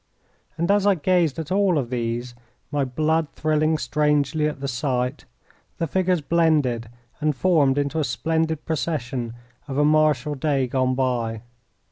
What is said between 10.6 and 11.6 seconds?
gone by.